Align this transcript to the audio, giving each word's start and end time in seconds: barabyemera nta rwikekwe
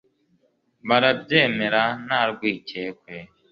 barabyemera 0.87 1.81
nta 2.05 2.21
rwikekwe 2.31 3.13